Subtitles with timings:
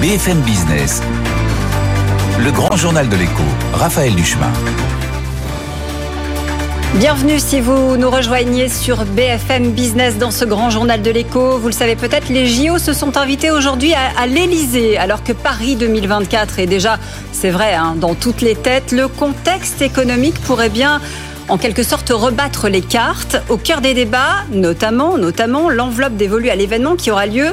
[0.00, 1.02] BFM Business.
[2.38, 3.42] Le grand journal de l'écho,
[3.74, 4.50] Raphaël Duchemin.
[6.94, 11.58] Bienvenue si vous nous rejoignez sur BFM Business dans ce grand journal de l'écho.
[11.58, 15.76] Vous le savez peut-être, les JO se sont invités aujourd'hui à, l'Elysée, alors que Paris
[15.76, 16.98] 2024 est déjà,
[17.32, 18.92] c'est vrai, hein, dans toutes les têtes.
[18.92, 21.02] Le contexte économique pourrait bien
[21.50, 23.36] en quelque sorte rebattre les cartes.
[23.50, 27.52] Au cœur des débats, notamment, notamment l'enveloppe dévolue à l'événement qui aura lieu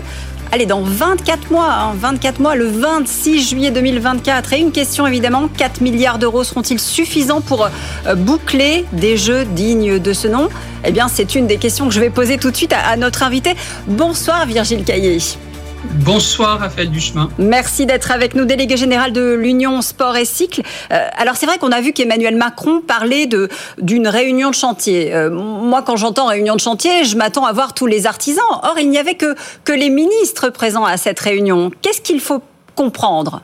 [0.51, 4.53] allez, dans 24 mois, 24 hein, mois, le 26 juillet 2024.
[4.53, 7.65] Et une question évidemment, 4 milliards d'euros seront-ils suffisants pour
[8.05, 10.49] euh, boucler des jeux dignes de ce nom?
[10.85, 13.23] Eh bien, c'est une des questions que je vais poser tout de suite à, notre
[13.23, 13.55] invité.
[13.87, 15.19] Bonsoir Virgile Caillé.
[15.83, 17.29] Bonsoir Raphaël Duchemin.
[17.37, 20.61] Merci d'être avec nous, délégué général de l'Union Sport et Cycle.
[20.91, 23.27] Euh, alors c'est vrai qu'on a vu qu'Emmanuel Macron parlait
[23.77, 25.13] d'une réunion de chantier.
[25.13, 28.43] Euh, moi quand j'entends réunion de chantier, je m'attends à voir tous les artisans.
[28.63, 31.71] Or il n'y avait que que les ministres présents à cette réunion.
[31.81, 32.41] Qu'est-ce qu'il faut
[32.75, 33.41] comprendre?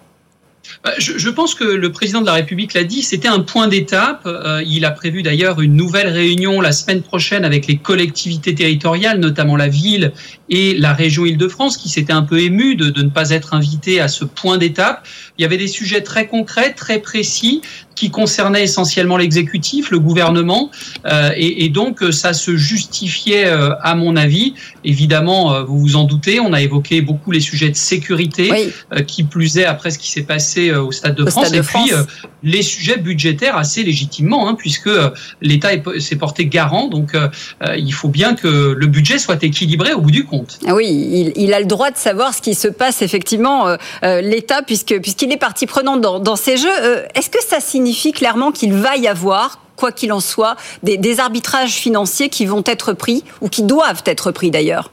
[0.84, 4.22] Bah, je, pense que le président de la République l'a dit, c'était un point d'étape.
[4.26, 9.20] Euh, il a prévu d'ailleurs une nouvelle réunion la semaine prochaine avec les collectivités territoriales,
[9.20, 10.14] notamment la ville
[10.50, 14.00] et la région Île-de-France, qui s'étaient un peu émues de, de, ne pas être invités
[14.00, 15.06] à ce point d'étape.
[15.38, 17.62] Il y avait des sujets très concrets, très précis,
[17.96, 20.72] qui concernait essentiellement l'exécutif, le gouvernement,
[21.06, 24.56] euh, et, et, donc euh, ça se justifiait euh, à mon avis.
[24.84, 29.06] Évidemment, euh, vous vous en doutez, on a évoqué beaucoup les sujets de sécurité, oui.
[29.06, 31.60] qui plus est après ce qui s'est passé au Stade de au France, Stade de
[31.60, 31.90] et France.
[31.90, 34.90] puis les sujets budgétaires assez légitimement, hein, puisque
[35.42, 35.70] l'État
[36.00, 37.14] s'est porté garant, donc
[37.78, 40.60] il faut bien que le budget soit équilibré au bout du compte.
[40.68, 44.62] Ah oui, il, il a le droit de savoir ce qui se passe effectivement l'État,
[44.64, 46.68] puisque puisqu'il est partie prenante dans, dans ces jeux.
[47.16, 51.20] Est-ce que ça signifie signifie clairement qu'il va y avoir quoi qu'il en soit, des,
[51.20, 54.92] arbitrages financiers qui vont être pris ou qui doivent être pris d'ailleurs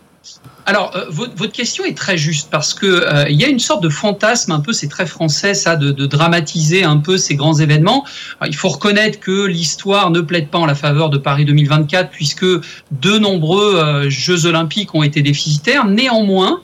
[0.67, 3.83] alors, euh, votre, question est très juste parce que euh, il y a une sorte
[3.83, 8.05] de fantasme un peu, c'est très français ça, de, dramatiser un peu ces grands événements.
[8.47, 12.45] Il faut reconnaître que l'histoire ne plaide pas en la faveur de Paris 2024 puisque
[12.45, 15.87] de nombreux euh, Jeux olympiques ont été déficitaires.
[15.87, 16.61] Néanmoins,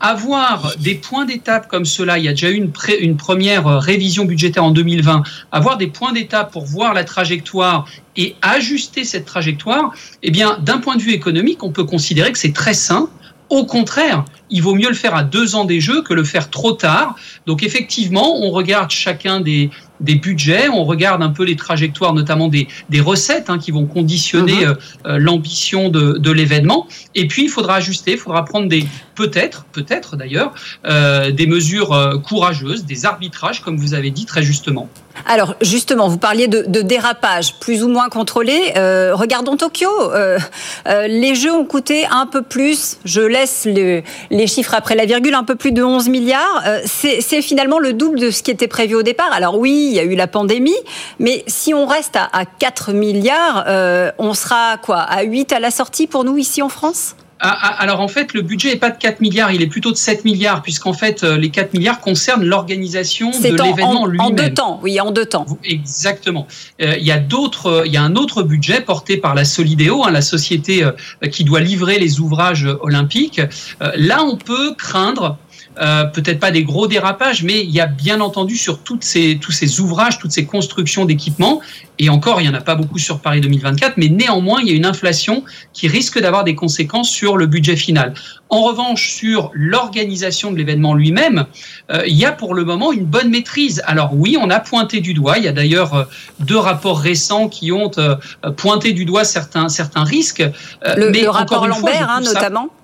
[0.00, 3.78] avoir des points d'étape comme cela, il y a déjà eu une, une première euh,
[3.78, 5.22] révision budgétaire en 2020,
[5.52, 10.78] avoir des points d'étape pour voir la trajectoire et ajuster cette trajectoire, eh bien, d'un
[10.78, 13.08] point de vue économique, on peut considérer que c'est très sain.
[13.50, 16.50] Au contraire, il vaut mieux le faire à deux ans des Jeux que le faire
[16.50, 17.16] trop tard.
[17.46, 22.48] Donc effectivement, on regarde chacun des, des budgets, on regarde un peu les trajectoires, notamment
[22.48, 24.76] des, des recettes hein, qui vont conditionner uh -huh.
[25.06, 26.86] euh, l'ambition de, de l'événement.
[27.14, 30.52] Et puis, il faudra ajuster, il faudra prendre des peut-être, peut-être d'ailleurs,
[30.86, 34.88] euh, des mesures euh, courageuses, des arbitrages, comme vous avez dit très justement.
[35.26, 38.72] Alors justement, vous parliez de, de dérapage plus ou moins contrôlé.
[38.76, 39.88] Euh, regardons Tokyo.
[40.12, 40.38] Euh,
[40.86, 45.06] euh, les jeux ont coûté un peu plus, je laisse le, les chiffres après la
[45.06, 46.62] virgule, un peu plus de 11 milliards.
[46.66, 49.32] Euh, C'est finalement le double de ce qui était prévu au départ.
[49.32, 50.76] Alors oui, il y a eu la pandémie,
[51.18, 54.98] mais si on reste à, à 4 milliards, euh, on sera quoi?
[54.98, 57.16] À 8 à la sortie pour nous ici en France?
[57.40, 60.24] Alors en fait, le budget n'est pas de 4 milliards, il est plutôt de 7
[60.24, 64.26] milliards, puisqu'en fait, euh, les 4 milliards concernent l'organisation de l'événement lui-même.
[64.26, 65.46] En deux temps, oui, en deux temps.
[65.64, 66.46] Exactement.
[66.80, 69.44] Euh, il y a d'autres, euh, il y a un autre budget porté par la
[69.44, 70.84] Solidéo, hein, la société
[71.30, 73.40] qui doit livrer les ouvrages olympiques.
[73.82, 75.36] Euh, là, on peut craindre
[75.80, 79.38] euh, peut-être pas des gros dérapages, mais il y a bien entendu sur toutes ces,
[79.40, 81.60] tous ces ouvrages, toutes ces constructions d'équipements,
[81.98, 84.72] et encore, il n'y en a pas beaucoup sur Paris 2024, mais néanmoins, il y
[84.72, 88.14] a une inflation qui risque d'avoir des conséquences sur le budget final.
[88.48, 91.46] En revanche, sur l'organisation de l'événement lui-même,
[91.92, 93.80] euh, il y a pour le moment une bonne maîtrise.
[93.86, 96.04] Alors oui, on a pointé du doigt, il y a d'ailleurs euh,
[96.40, 98.16] deux rapports récents qui ont euh,
[98.56, 100.44] pointé du doigt certains, certains risques.
[100.84, 102.83] Le, mais le rapport Lambert, hein, notamment ça,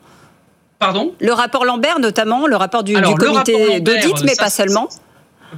[0.80, 1.12] Pardon?
[1.20, 4.88] Le rapport Lambert, notamment, le rapport du, Alors, du comité d'audit, mais ça, pas seulement.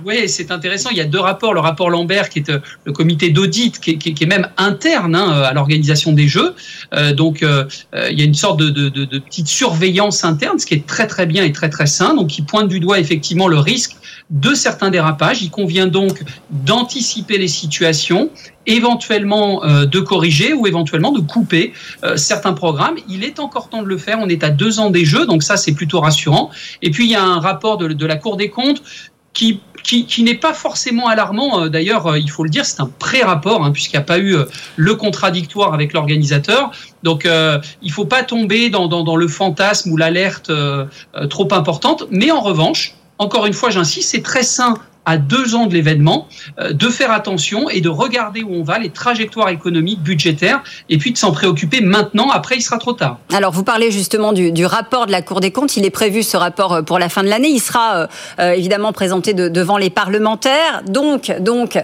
[0.05, 0.91] Oui, c'est intéressant.
[0.91, 1.55] Il y a deux rapports.
[1.55, 5.53] Le rapport Lambert, qui est euh, le comité d'audit, qui, est même interne hein, à
[5.53, 6.55] l'organisation des Jeux.
[6.95, 7.65] Euh, donc, euh,
[8.11, 11.45] il y a une sorte de, petite surveillance interne, ce qui est très très bien
[11.45, 12.15] et très très sain.
[12.15, 13.97] Donc, qui pointe du doigt effectivement le risque
[14.33, 15.43] de certains dérapages.
[15.43, 18.31] Il convient donc d'anticiper les situations,
[18.67, 21.73] éventuellement euh, de corriger ou éventuellement de couper
[22.03, 22.97] euh, certains programmes.
[23.09, 24.19] Il est encore temps de le faire.
[24.21, 26.51] On est à deux ans des Jeux, donc ça c'est plutôt rassurant.
[26.81, 28.83] Et puis il y a un rapport de la Cour des comptes
[29.33, 31.63] qui qui, qui n'est pas forcément alarmant.
[31.63, 34.37] Euh, d'ailleurs, il faut le dire, c'est un pré-rapport, hein, puisqu'il n'y a pas eu
[34.77, 36.71] le contradictoire avec l'organisateur.
[37.03, 40.87] Donc, euh, il ne faut pas tomber dans, dans, dans le fantasme ou l'alerte euh,
[41.29, 42.05] trop importante.
[42.11, 46.29] Mais en revanche, encore une fois, j'insiste, c'est très sain à deux ans de l'événement,
[46.61, 50.99] euh, de faire attention et de regarder où on va, les trajectoires économiques, budgétaires, et
[50.99, 52.31] puis de s'en préoccuper maintenant.
[52.31, 53.19] Après, il sera trop tard.
[53.33, 55.77] Alors, vous parlez justement du, rapport de la Cour des comptes.
[55.77, 57.49] Il est prévu ce rapport euh, pour la fin de l'année.
[57.49, 58.09] Il sera
[58.39, 60.83] euh, évidemment présenté devant les parlementaires.
[60.87, 61.79] Donc, donc,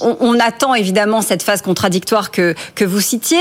[0.00, 3.38] on, attend évidemment cette phase contradictoire que que vous citiez.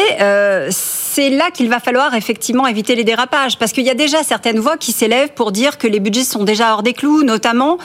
[0.70, 4.60] c'est là qu'il va falloir effectivement éviter les dérapages, parce qu'il y a déjà certaines
[4.60, 7.78] voix qui s'élèvent pour dire que les budgets sont déjà hors des clous, notamment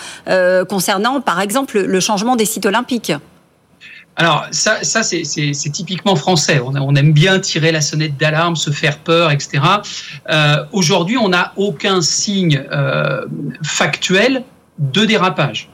[0.69, 3.13] concernant par exemple, le changement des sites olympiques
[4.19, 6.61] alors ça, c'est typiquement français.
[6.61, 9.63] On, aime bien tirer la sonnette d'alarme, se faire peur, etc.
[10.29, 13.25] Euh, aujourd'hui, on n'a aucun signe euh,
[13.63, 14.43] factuel
[14.81, 15.71] de dérapage.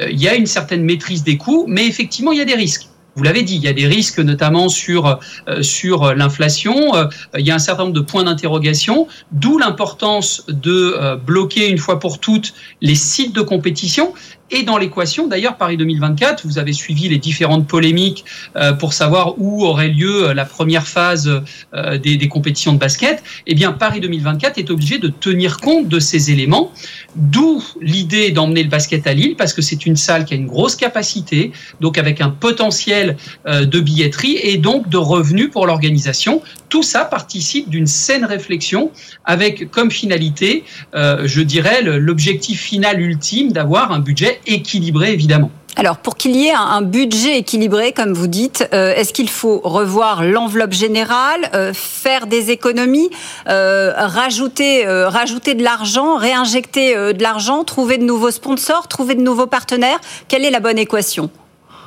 [0.00, 2.56] Euh, il y a une certaine maîtrise des coûts, mais effectivement, il y a des
[2.56, 2.88] risques.
[3.14, 5.20] Vous l'avez dit, il y a des risques notamment sur
[5.62, 6.92] sur l'inflation.
[7.38, 11.98] il y a un certain nombre de points d'interrogation, d'où l'importance de bloquer une fois
[11.98, 12.52] pour toutes
[12.82, 14.12] les sites de compétition
[14.50, 15.26] et dans l'équation.
[15.26, 20.28] D'ailleurs, Paris 2024, vous avez suivi les différentes polémiques euh, pour savoir où aurait lieu
[20.28, 21.42] euh, la première phase
[21.74, 23.22] euh, des, des, compétitions de basket.
[23.46, 26.72] Eh bien, Paris 2024 est obligé de tenir compte de ces éléments,
[27.16, 30.46] d'où l'idée d'emmener le basket à Lille, parce que c'est une salle qui a une
[30.46, 33.16] grosse capacité, donc avec un potentiel
[33.46, 36.42] de billetterie et donc de revenus pour l'organisation.
[36.68, 38.90] Tout ça participe d'une saine réflexion
[39.24, 40.64] avec comme finalité,
[40.94, 45.50] je dirais, l'objectif final ultime d'avoir un budget équilibré, évidemment.
[45.78, 49.60] Alors, pour qu'il y ait un budget équilibré, comme vous dites, euh, est-ce qu'il faut
[49.62, 53.10] revoir l'enveloppe générale, euh, faire des économies,
[53.46, 59.46] euh, rajouter, rajouter de l'argent, réinjecter de l'argent, trouver de nouveaux sponsors, trouver de nouveaux
[59.46, 60.00] partenaires?
[60.28, 61.30] Quelle est la bonne équation?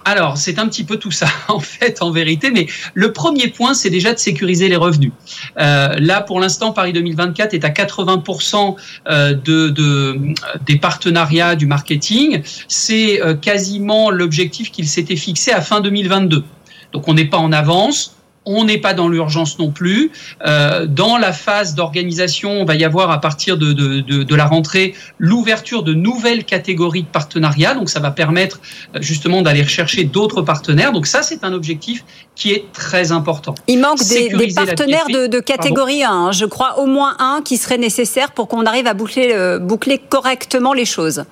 [0.09, 2.49] Alors, c'est un petit peu tout ça, en fait, en vérité.
[2.49, 2.65] Mais
[2.95, 5.11] le premier point, c'est déjà de sécuriser les revenus.
[5.59, 8.75] Euh, là, pour l'instant, Paris 2024 est à 80%
[9.07, 10.19] euh, de, de,
[10.65, 12.41] des partenariats du marketing.
[12.67, 16.43] C'est euh, quasiment l'objectif qu'il s'était fixé à fin 2022.
[16.91, 20.11] Donc, on n'est pas en avance on n'est pas dans l'urgence non plus.
[20.45, 24.95] Euh, dans la phase d'organisation, on va y avoir à partir de, de, la rentrée
[25.17, 27.73] l'ouverture de nouvelles catégories de partenariats.
[27.73, 28.59] Donc ça va permettre
[28.95, 30.91] euh, justement d'aller rechercher d'autres partenaires.
[30.91, 32.03] Donc ça, c'est un objectif
[32.35, 33.55] qui est très important.
[33.67, 36.09] Il manque des, partenaires de, catégorie 1.
[36.09, 36.31] Hein.
[36.31, 40.73] Je crois au moins un qui serait nécessaire pour qu'on arrive à boucler, boucler correctement
[40.73, 41.25] les choses.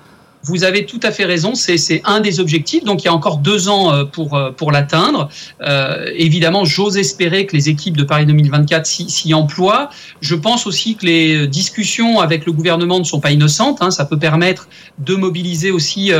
[0.44, 2.84] Vous avez tout à fait raison, c'est un des objectifs.
[2.84, 5.28] Donc il y a encore deux ans euh, pour, euh, pour l'atteindre.
[5.62, 9.90] Euh, évidemment, j'ose espérer que les équipes de Paris 2024 s'y emploient.
[10.20, 13.78] Je pense aussi que les discussions avec le gouvernement ne sont pas innocentes.
[13.80, 13.90] Hein.
[13.90, 14.68] Ça peut permettre
[14.98, 16.12] de mobiliser aussi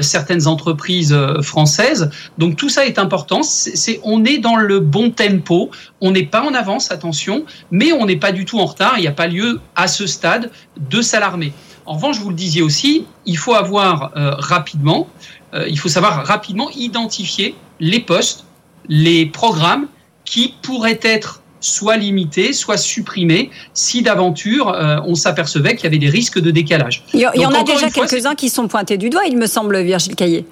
[0.00, 2.10] certaines entreprises françaises.
[2.38, 3.42] Donc tout ça est important.
[3.42, 5.70] C'est on est dans le bon tempo.
[6.00, 8.94] On n'est pas en avance, attention, mais on n'est pas du tout en retard.
[8.98, 10.50] Il n'y a pas lieu à ce stade
[10.90, 11.52] de s'alarmer.
[11.86, 15.08] En revanche, vous le disiez aussi, il faut avoir euh, rapidement,
[15.54, 18.44] euh, il faut savoir rapidement identifier les postes,
[18.88, 19.86] les programmes
[20.24, 25.98] qui pourraient être soit limités, soit supprimés si d'aventure euh, on s'apercevait qu'il y avait
[25.98, 27.04] des risques de décalage.
[27.14, 30.16] Il y, en a déjà quelques-uns qui sont pointés du doigt, il me semble, Virgile
[30.16, 30.44] Caillé.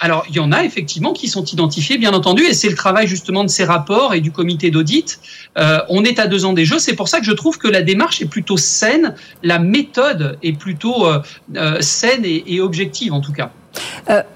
[0.00, 3.06] Alors, il y en a effectivement qui sont identifiés, bien entendu, et c'est le travail
[3.06, 5.20] justement de ces rapports et du comité d'audit.
[5.58, 7.68] Euh, on est à deux ans des Jeux, c'est pour ça que je trouve que
[7.68, 11.20] la démarche est plutôt saine, la méthode est plutôt euh,
[11.56, 13.50] euh, saine et, objective en tout cas.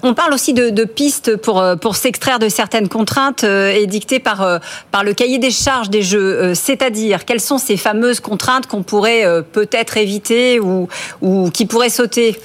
[0.01, 4.59] on parle aussi de, pistes pour, pour s'extraire de certaines contraintes édictées par,
[4.91, 9.43] par le cahier des charges des Jeux, c'est-à-dire quelles sont ces fameuses contraintes qu'on pourrait
[9.51, 10.87] peut-être éviter ou,
[11.21, 12.39] ou qui pourraient sauter?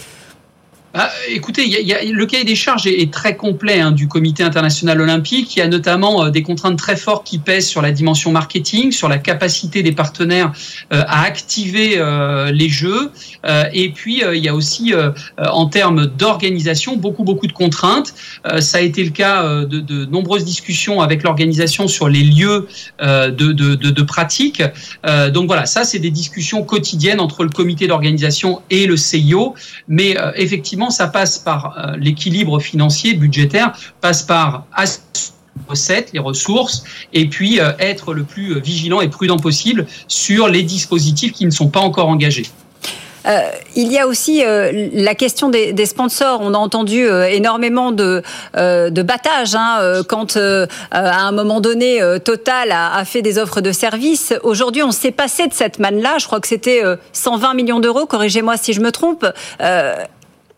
[0.92, 5.00] Ah, écoutez, y a, le cahier des charges est, très complet hein, du Comité international
[5.00, 5.54] olympique.
[5.54, 8.90] Il y a notamment euh, des contraintes très fortes qui pèsent sur la dimension marketing,
[8.90, 10.52] sur la capacité des partenaires
[10.92, 13.12] euh, à activer euh, les jeux.
[13.72, 14.92] et puis, il y a aussi,
[15.38, 18.14] en termes d'organisation, beaucoup, beaucoup de contraintes.
[18.58, 22.68] ça a été le cas de, nombreuses discussions avec l'organisation sur les lieux
[23.00, 24.62] de, de, de, pratique.
[25.32, 29.54] donc voilà, ça, c'est des discussions quotidiennes entre le comité d'organisation et le CIO.
[29.88, 34.64] Mais effectivement, ça passe par euh, l'équilibre financier, budgétaire, passe par
[35.68, 40.62] recettes, les ressources, et puis euh, être le plus vigilant et prudent possible sur les
[40.62, 42.46] dispositifs qui ne sont pas encore engagés.
[43.26, 43.40] Euh,
[43.76, 46.40] il y a aussi la question des, sponsors.
[46.40, 48.22] On a entendu énormément de,
[48.54, 50.38] de battage hein, quand,
[50.90, 54.32] à un moment donné, Total a, fait des offres de services.
[54.42, 56.16] Aujourd'hui, on s'est passé de cette manne-là.
[56.18, 56.82] Je crois que c'était
[57.12, 58.06] 120 millions d'euros.
[58.06, 59.26] Corrigez-moi si je me trompe.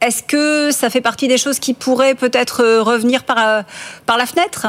[0.02, 3.62] Est-ce que ça fait partie des choses qui pourraient peut-être euh, revenir par, euh,
[4.04, 4.66] par la fenêtre?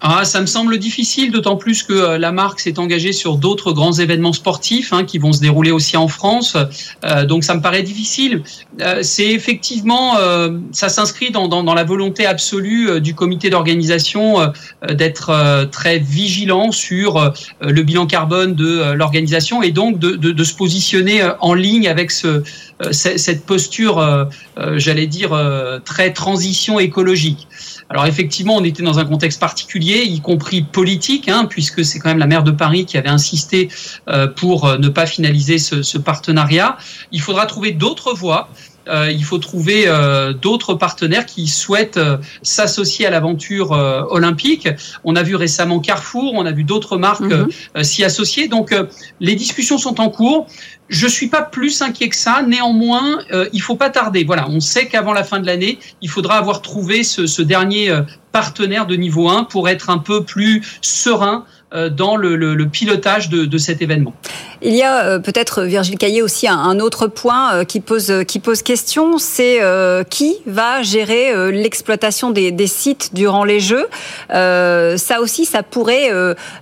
[0.00, 3.72] Ah, ça me semble difficile, d'autant plus que euh, la marque s'est engagée sur d'autres
[3.72, 6.56] grands événements sportifs hein, qui vont se dérouler aussi en France.
[7.26, 8.44] Donc ça me paraît difficile.
[9.02, 10.14] C'est effectivement,
[10.72, 14.52] ça s'inscrit dans, dans, la volonté absolue du comité d'organisation
[14.88, 21.22] d'être très vigilant sur le bilan carbone de l'organisation et donc de, de, se positionner
[21.40, 22.44] en ligne avec ce,
[22.92, 24.28] cette posture,
[24.76, 25.30] j'allais dire,
[25.84, 27.48] très transition écologique.
[27.90, 32.10] Alors effectivement, on était dans un contexte particulier, y compris politique, hein, puisque c'est quand
[32.10, 33.70] même la maire de Paris qui avait insisté
[34.08, 36.76] euh, pour euh, ne pas finaliser ce, ce partenariat.
[37.12, 38.50] Il faudra trouver d'autres voies.
[38.88, 43.70] Euh, il faut trouver euh, d'autres partenaires qui souhaitent euh, s'associer à l'aventure
[44.10, 44.68] olympique.
[45.04, 47.48] On a vu récemment Carrefour, on a vu d'autres marques mhm.
[47.82, 48.48] s'y associer.
[48.48, 48.74] Donc
[49.20, 50.46] les discussions sont en cours.
[50.88, 52.42] Je suis pas plus inquiet que ça.
[52.46, 53.18] Néanmoins,
[53.52, 54.24] il faut pas tarder.
[54.24, 57.92] Voilà, on sait qu'avant la fin de l'année, il faudra avoir trouvé ce, ce dernier
[58.32, 63.58] partenaire de niveau 1 pour être un peu plus serein euh, dans le, pilotage de,
[63.58, 64.14] cet événement.
[64.62, 68.38] Il y a euh, peut-être, Virgile Caillé, aussi un, autre point euh, qui, pose, qui
[68.38, 69.58] pose question, c'est
[70.08, 73.86] qui va gérer l'exploitation des, sites durant les Jeux?
[74.30, 76.10] Ça aussi, ça pourrait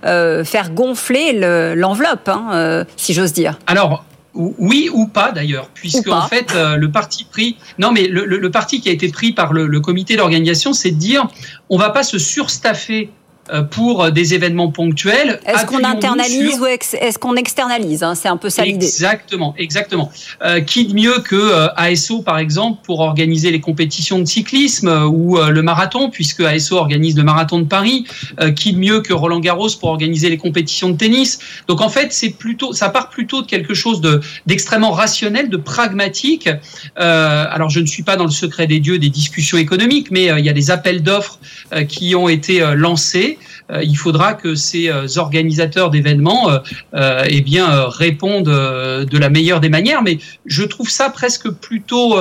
[0.03, 3.57] faire gonfler l'enveloppe, hein, si j'ose dire.
[3.67, 8.81] Alors, oui ou pas d'ailleurs, puisque en fait le parti pris, non mais le, parti
[8.81, 11.27] qui a été pris par le, le comité d'organisation, c'est de dire
[11.69, 13.09] on va pas se surstaffer euh,
[13.71, 15.39] pour des événements ponctuels.
[15.45, 18.85] Est-ce qu'on internalise ou est-ce qu'on externalise hein C'est un peu ça l'idée.
[18.85, 20.11] Exactement, exactement.
[20.43, 24.87] Euh, qui de mieux que euh, ASO par exemple pour organiser les compétitions de cyclisme
[24.87, 28.05] euh, ou le marathon, puisque ASO organise le marathon de Paris.
[28.55, 31.39] qui de mieux que Roland Garros pour organiser les compétitions de tennis.
[31.67, 35.57] Donc en fait, c'est plutôt, ça part plutôt de quelque chose de d'extrêmement rationnel, de
[35.57, 36.49] pragmatique.
[36.95, 40.45] alors je ne suis pas dans le secret des dieux des discussions économiques, mais il
[40.45, 41.39] y a des appels d'offres
[41.87, 43.36] qui ont été lancés
[43.71, 46.49] euh, il faudra que ces euh, organisateurs d'événements
[46.93, 47.43] euh, eh
[47.87, 50.03] répondent de la meilleure des manières.
[50.03, 52.15] Mais je trouve ça presque plutôt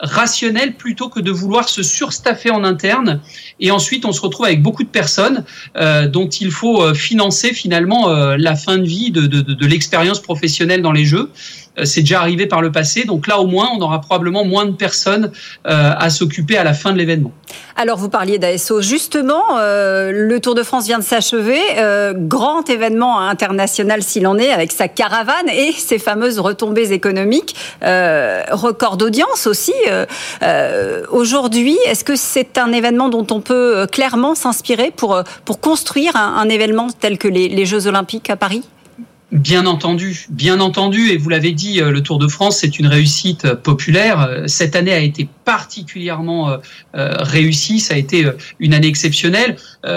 [0.00, 3.20] rationnel plutôt que de vouloir se surstaffer en interne
[3.58, 5.44] et ensuite on se retrouve avec beaucoup de personnes
[5.74, 11.30] dont il faut financer finalement la fin de vie de, l'expérience professionnelle dans les jeux
[11.84, 13.04] c'est déjà arrivé par le passé.
[13.04, 15.32] Donc là, au moins, on aura probablement moins de personnes
[15.66, 17.32] euh, à s'occuper à la fin de l'événement.
[17.76, 18.80] Alors, vous parliez d'ASO.
[18.80, 21.58] Justement, euh, le Tour de France vient de s'achever.
[22.14, 27.54] grand événement international s'il en est, avec sa caravane et ses fameuses retombées économiques.
[27.82, 29.74] record d'audience aussi.
[31.10, 36.48] Aujourd'hui, est-ce que c'est un événement dont on peut clairement s'inspirer pour, pour construire un,
[36.48, 38.62] événement tel que les Jeux Olympiques à Paris?
[39.30, 42.86] Bien entendu, bien entendu, et vous l'avez dit, euh, le Tour de France, c'est une
[42.86, 44.22] réussite euh, populaire.
[44.22, 46.58] Euh, cette année a été particulièrement
[46.94, 48.26] réussie, ça a été
[48.58, 49.56] une année exceptionnelle.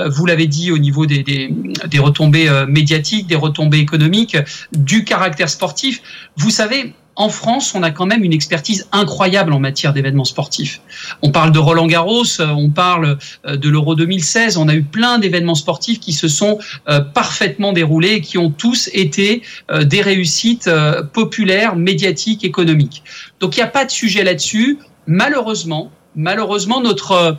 [0.10, 1.54] Vous l'avez dit au niveau des, des,
[1.90, 4.38] des, retombées médiatiques, des retombées économiques,
[4.72, 6.02] du caractère sportif.
[6.38, 10.82] Vous savez, en France, on a quand même une expertise incroyable en matière d'événements sportifs.
[11.22, 14.82] On parle de Roland Garros, euh, on parle euh, de l'Euro 2016, on a eu
[14.82, 16.58] plein d'événements sportifs qui se sont
[16.90, 19.44] euh, parfaitement déroulés et qui ont tous été
[19.84, 20.70] des réussites
[21.14, 23.04] populaires, médiatiques, économiques.
[23.40, 24.80] Donc il n'y a pas de sujet là-dessus.
[25.06, 27.38] Malheureusement, malheureusement, notre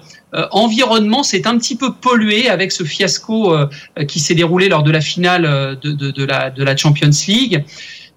[0.50, 3.54] environnement s'est un petit peu pollué avec ce fiasco
[4.08, 7.64] qui s'est déroulé lors de la finale de, la Champions League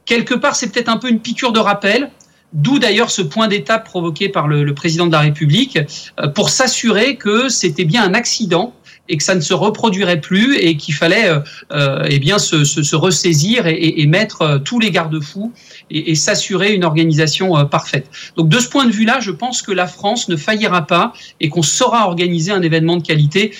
[0.06, 2.12] quelque part, c'est peut-être un peu une piqûre de rappel.
[2.54, 5.78] D'où d'ailleurs ce point d'étape provoqué par le, président de la République
[6.20, 8.74] euh, pour s'assurer que c'était bien un accident
[9.10, 11.40] et que ça ne se reproduirait plus et qu'il fallait euh,
[11.74, 15.52] euh eh bien se, ressaisir et, et, mettre tous les garde-fous
[15.92, 18.10] et, et s'assurer une organisation parfaite.
[18.38, 21.50] Donc de ce point de vue-là, je pense que la France ne faillira pas et
[21.50, 23.54] qu'on saura organiser un événement de qualité.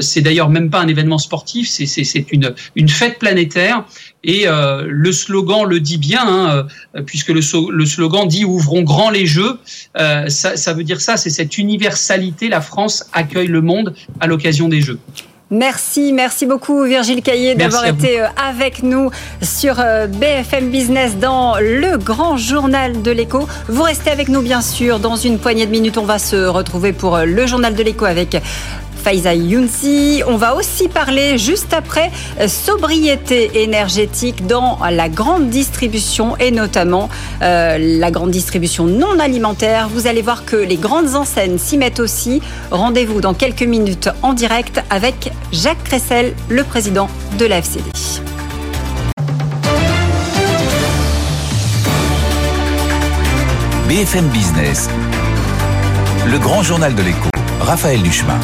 [0.00, 3.84] C'est d'ailleurs même pas un événement sportif, c'est une fête planétaire.
[4.24, 6.66] Et euh, le slogan le dit bien, hein,
[7.06, 9.58] puisque le, le, slogan dit ouvrons grand les jeux.
[9.96, 12.48] Ça, ça veut dire ça, c'est cette universalité.
[12.48, 14.98] La France accueille le monde à l'occasion des jeux.
[15.52, 19.10] Merci, merci beaucoup Virgile Caillé d'avoir été euh, avec nous
[19.42, 23.46] sur euh, BFM Business dans le grand journal de l'écho.
[23.68, 24.98] Vous restez avec nous bien sûr.
[24.98, 28.06] Dans une poignée de minutes, on va se retrouver pour euh, le journal de l'écho
[28.06, 28.40] avec
[29.02, 30.22] Faiza Younsi.
[30.26, 37.08] On va aussi parler juste après euh, sobriété énergétique dans la grande distribution et notamment
[37.42, 39.88] euh, la grande distribution non alimentaire.
[39.92, 42.40] Vous allez voir que les grandes enseignes s'y mettent aussi.
[42.70, 47.90] Rendez-vous dans quelques minutes en direct avec Jacques Cressel, le président de la FCD.
[53.88, 54.88] BFM Business,
[56.26, 57.28] le grand journal de l'écho,
[57.60, 58.38] Raphaël Duchemin.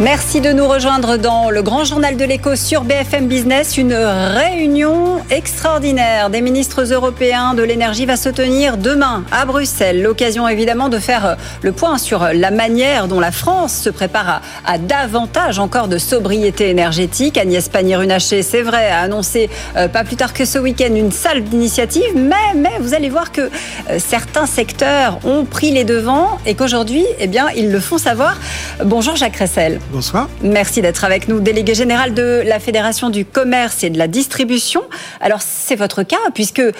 [0.00, 3.76] Merci de nous rejoindre dans le grand journal de l'écho sur BFM Business.
[3.76, 10.00] Une réunion extraordinaire des ministres européens de l'énergie va se tenir demain à Bruxelles.
[10.00, 14.78] L'occasion évidemment de faire le point sur la manière dont la France se prépare à,
[14.78, 17.36] davantage encore de sobriété énergétique.
[17.36, 21.44] Agnès Pannier-Runacher, c'est vrai, a annoncé euh, pas plus tard que ce week-end une salle
[21.44, 26.54] d'initiative, mais, mais vous allez voir que euh, certains secteurs ont pris les devants et
[26.54, 28.38] qu'aujourd'hui, eh bien, ils le font savoir.
[28.82, 29.81] Bonjour Jacques Ressel.
[29.90, 30.28] Bonsoir.
[30.42, 34.82] Merci d'être avec nous, délégué général de la Fédération du commerce et de la distribution.
[35.20, 36.72] Alors, c'est votre cas, puisque euh,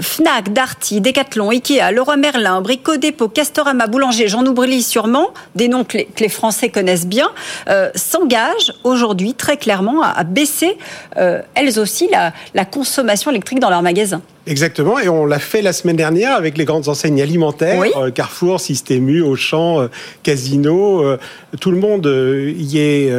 [0.00, 5.84] Fnac, Darty, Decathlon, Ikea, Leroy Merlin, Brico Dépôt, Castorama, Boulanger, j'en oublie sûrement, des noms
[5.84, 7.30] que les, Français connaissent bien,
[7.68, 10.78] euh, s'engagent aujourd'hui très clairement à, baisser,
[11.16, 14.22] euh, elles aussi, la, la consommation électrique dans leurs magasins.
[14.46, 18.58] Exactement, et on l'a fait la semaine dernière avec les grandes enseignes alimentaires, euh, Carrefour,
[18.58, 19.88] Système U, Auchan, euh,
[20.22, 21.04] Casino.
[21.04, 21.18] Euh,
[21.60, 23.12] tout le monde y est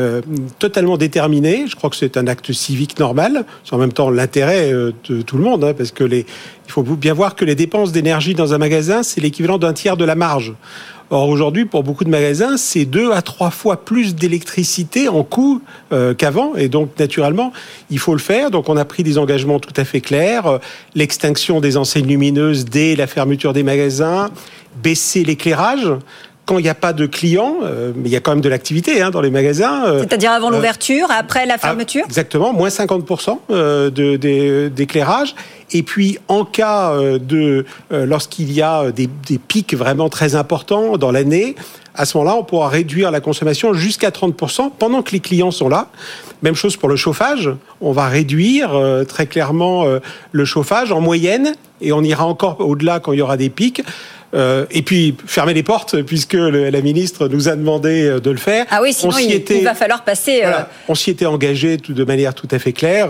[0.57, 1.65] totalement déterminé.
[1.67, 3.45] Je crois que c'est un acte civique normal.
[3.63, 6.25] C'est en même temps l'intérêt de tout le monde, hein, parce que les,
[6.65, 9.97] il faut bien voir que les dépenses d'énergie dans un magasin, c'est l'équivalent d'un tiers
[9.97, 10.53] de la marge.
[11.13, 15.61] Or aujourd'hui, pour beaucoup de magasins, c'est deux à trois fois plus d'électricité en coût
[15.91, 17.51] euh, qu'avant, et donc naturellement,
[17.89, 18.49] il faut le faire.
[18.49, 20.59] Donc on a pris des engagements tout à fait clairs.
[20.95, 24.29] L'extinction des enseignes lumineuses dès la fermeture des magasins,
[24.81, 25.91] baisser l'éclairage
[26.51, 28.49] quand il n'y a pas de clients, euh, mais il y a quand même de
[28.49, 29.85] l'activité hein, dans les magasins.
[29.85, 35.33] Euh, C'est-à-dire avant l'ouverture, après la ah, fermeture Exactement, moins 50% d'éclairage.
[35.73, 40.35] Et puis, en cas euh, de euh, lorsqu'il y a des, des, pics vraiment très
[40.35, 41.55] importants dans l'année,
[41.95, 45.69] à ce moment-là, on pourra réduire la consommation jusqu'à 30% pendant que les clients sont
[45.69, 45.87] là.
[46.41, 47.49] Même chose pour le chauffage.
[47.79, 49.85] On va réduire euh, très clairement
[50.31, 53.83] le chauffage en moyenne et on ira encore au-delà quand il y aura des pics.
[54.33, 58.65] Euh, et puis fermer les portes, puisque la ministre nous a demandé de le faire.
[58.69, 60.39] Ah oui, sinon il, était, il, va falloir passer.
[60.41, 63.09] Voilà, on s'y était engagé de manière tout à fait claire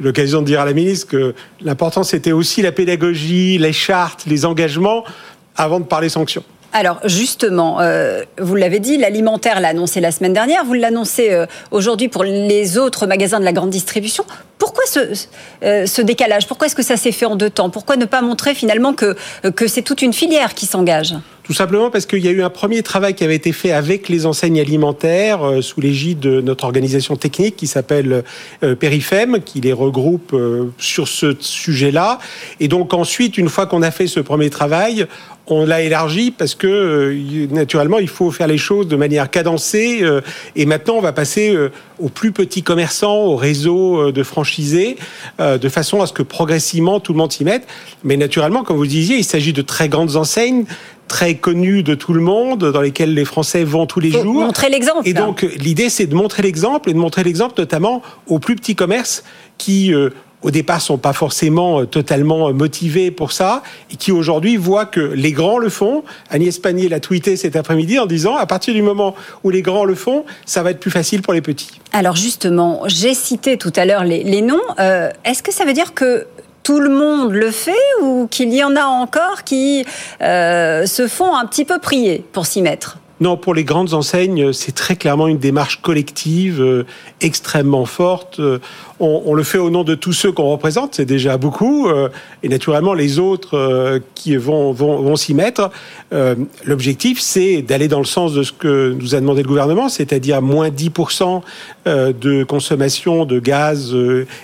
[0.00, 4.44] l'occasion de dire à la ministre que l'important c'était aussi la pédagogie, les chartes, les
[4.44, 5.04] engagements
[5.56, 6.44] avant de parler sanctions.
[6.72, 11.46] Alors justement, euh, vous l'avez dit, l'alimentaire l'a annoncé la semaine dernière, vous l'annoncez euh,
[11.72, 14.24] aujourd'hui pour les autres magasins de la grande distribution.
[14.58, 15.26] Pourquoi ce,
[15.64, 16.46] euh, décalage?
[16.46, 17.70] Pourquoi est-ce que ça s'est fait en deux temps?
[17.70, 19.16] Pourquoi ne pas montrer finalement que
[19.66, 21.16] c'est toute une filière qui s'engage?
[21.50, 24.08] Tout simplement parce qu'il y a eu un premier travail qui avait été fait avec
[24.08, 28.22] les enseignes alimentaires euh, sous l'égide de notre organisation technique qui s'appelle
[28.62, 32.20] euh, Perifem, qui les regroupe euh, sur ce sujet-là.
[32.60, 35.08] Et donc ensuite, une fois qu'on a fait ce premier travail,
[35.48, 37.12] on l'a élargi parce que
[37.50, 40.04] naturellement il faut faire les choses de manière cadencée
[40.54, 41.56] et maintenant on va passer
[41.98, 44.96] aux plus petits commerçants, aux réseaux de franchisés,
[45.40, 47.66] de façon à ce que progressivement tout le monde s'y mette.
[48.04, 50.66] Mais naturellement, comme vous disiez, il s'agit de très grandes enseignes
[51.10, 54.44] très connues de tout le monde, dans lesquelles les Français vont tous les jours.
[54.44, 55.08] Montrer l'exemple.
[55.08, 58.76] Et donc l'idée, c'est de montrer l'exemple et de montrer l'exemple notamment aux plus petits
[58.76, 59.24] commerces
[59.58, 60.10] qui euh,
[60.42, 64.86] au départ sont pas forcément euh, totalement euh, motivés pour ça et qui aujourd'hui voient
[64.86, 66.04] que les grands le font.
[66.30, 69.84] Agnès Pannier l'a tweeté cet après-midi en disant à partir du moment où les grands
[69.84, 71.80] le font, ça va être plus facile pour les petits.
[71.92, 74.60] Alors justement, j'ai cité tout à l'heure les, noms.
[75.24, 76.28] Est-ce que ça veut dire que
[76.62, 79.84] tout le monde le fait ou qu'il y en a encore qui
[80.22, 82.98] euh, se font un petit peu prier pour s'y mettre?
[83.20, 86.86] Non, pour les grandes enseignes, c'est très clairement une démarche collective euh,
[87.20, 88.40] extrêmement forte.
[88.40, 88.60] Euh,
[88.98, 91.88] on, le fait au nom de tous ceux qu'on représente, c'est déjà beaucoup,
[92.42, 95.70] et naturellement les autres qui vont, s'y mettre.
[96.66, 100.42] L'objectif, c'est d'aller dans le sens de ce que nous a demandé le gouvernement, c'est-à-dire
[100.42, 101.40] moins 10%
[101.86, 103.96] de consommation de gaz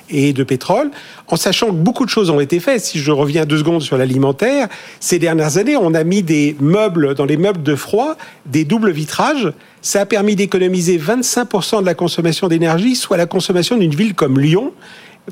[0.08, 0.90] et de pétrole
[1.28, 2.80] en sachant que beaucoup de choses ont été faites.
[2.80, 4.68] Si je reviens deux secondes sur l'alimentaire,
[5.00, 8.90] ces dernières années, on a mis des meubles, dans les meubles de froid, des doubles
[8.90, 9.52] vitrages.
[9.82, 14.38] Ça a permis d'économiser 25% de la consommation d'énergie, soit la consommation d'une ville comme
[14.38, 14.72] Lyon.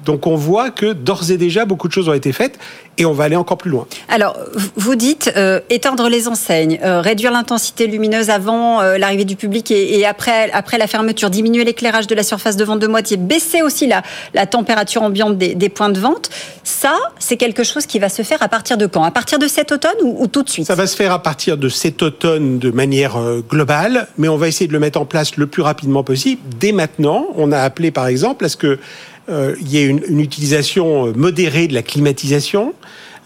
[0.04, 2.58] Donc on voit que d'ores et déjà beaucoup de choses ont été faites
[2.98, 3.86] et on va aller encore plus loin.
[4.08, 4.36] Alors
[4.76, 9.70] vous dites euh, éteindre les enseignes, euh, réduire l'intensité lumineuse avant euh, l'arrivée du public
[9.70, 13.62] et, après, après la fermeture, diminuer l'éclairage de la surface de vente de moitié, baisser
[13.62, 14.02] aussi la,
[14.34, 16.30] la température ambiante des, points de vente.
[16.62, 19.02] Ça, c'est quelque chose qui va se faire à partir de quand?
[19.02, 20.66] À partir de cet automne ou, ou, tout de suite?
[20.66, 23.16] Ça va se faire à partir de cet automne de manière
[23.48, 26.40] globale, mais on va essayer de le mettre en place le plus rapidement possible.
[26.60, 28.78] Dès maintenant, on a appelé par exemple à ce que
[29.28, 32.74] euh, il y ait une, utilisation euh, modérée de la climatisation.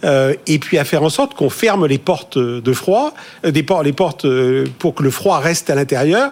[0.04, 3.92] Euh, et puis à faire en sorte qu'on ferme les portes de froid, des les
[3.92, 4.26] portes
[4.78, 6.30] pour que le froid reste à l'intérieur.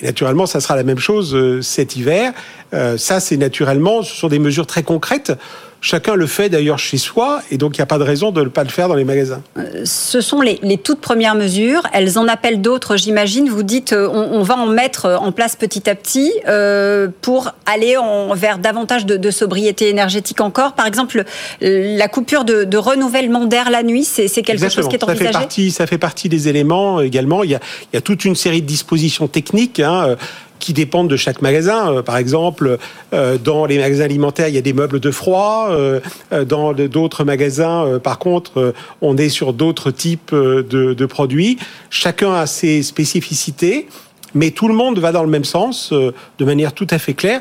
[0.00, 2.32] Et naturellement, ça sera la même chose cet hiver.
[2.72, 5.32] ça, c'est naturellement, ce sont des mesures très concrètes.
[5.80, 8.42] Chacun le fait d'ailleurs chez soi, et donc il n'y a pas de raison de
[8.42, 9.42] ne pas le faire dans les magasins.
[9.56, 11.82] Euh, ce sont les, toutes premières mesures.
[11.92, 13.48] Elles en appellent d'autres, j'imagine.
[13.48, 17.94] Vous dites, euh, on, va en mettre en place petit à petit euh, pour aller
[18.34, 20.72] vers davantage de, sobriété énergétique encore.
[20.72, 21.22] Par exemple,
[21.60, 25.26] la coupure de, renouvellement d'air la nuit, c'est quelque chose qui est envisagé.
[25.26, 27.44] Ça fait partie, ça fait partie des éléments également.
[27.44, 27.60] Il y a,
[27.92, 29.80] il y a toute une série de dispositions techniques.
[29.80, 30.16] Hein,
[30.58, 31.92] qui dépendent de chaque magasin.
[31.92, 32.78] Euh, par exemple,
[33.12, 35.68] euh, dans les magasins alimentaires, il y a des meubles de froid.
[35.70, 36.00] Euh,
[36.46, 41.58] dans d'autres magasins, par contre, on est sur d'autres types de, produits.
[41.90, 43.88] Chacun a ses spécificités,
[44.34, 47.40] mais tout le monde va dans le même sens, de manière tout à fait claire.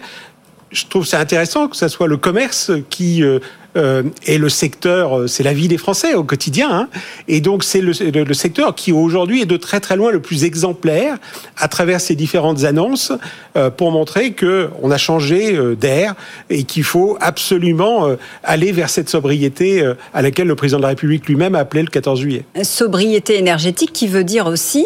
[0.71, 3.23] Je trouve ça intéressant que ce soit le commerce qui
[3.77, 6.69] euh, et le secteur, euh, c'est la vie des Français au quotidien.
[6.71, 6.89] Hein.
[7.27, 7.93] et donc, c'est le,
[8.33, 11.17] secteur qui, aujourd'hui, est de très très loin le plus exemplaire
[11.57, 13.11] à travers ces différentes annonces
[13.55, 16.15] euh, pour montrer qu'on a changé d'air
[16.49, 18.07] et qu'il faut absolument
[18.43, 21.89] aller vers cette sobriété à laquelle le président de la République lui-même a appelé le
[21.89, 22.43] 14 juillet.
[22.63, 24.85] Sobriété énergétique qui veut dire aussi